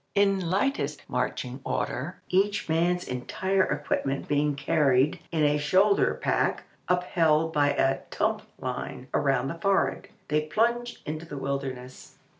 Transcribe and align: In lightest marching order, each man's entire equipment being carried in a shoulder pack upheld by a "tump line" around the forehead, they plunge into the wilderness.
In 0.15 0.49
lightest 0.49 1.07
marching 1.07 1.59
order, 1.63 2.15
each 2.27 2.67
man's 2.67 3.07
entire 3.07 3.61
equipment 3.61 4.27
being 4.27 4.55
carried 4.55 5.19
in 5.31 5.43
a 5.43 5.59
shoulder 5.59 6.15
pack 6.15 6.63
upheld 6.87 7.53
by 7.53 7.69
a 7.73 7.99
"tump 8.09 8.41
line" 8.57 9.09
around 9.13 9.47
the 9.49 9.59
forehead, 9.59 10.07
they 10.27 10.41
plunge 10.41 11.03
into 11.05 11.27
the 11.27 11.37
wilderness. 11.37 12.15